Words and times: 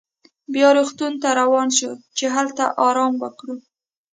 بیا 0.53 0.69
روغتون 0.77 1.13
ته 1.21 1.27
روان 1.39 1.67
شوو 1.77 2.03
چې 2.17 2.25
هلته 2.35 2.63
ارام 2.87 3.13
وکړو. 3.21 3.55